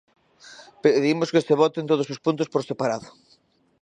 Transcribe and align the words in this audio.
Pedimos 0.83 1.31
que 1.33 1.45
se 1.47 1.59
voten 1.61 1.89
todos 1.91 2.07
os 2.13 2.21
puntos 2.25 2.51
por 2.53 2.61
separado. 2.69 3.07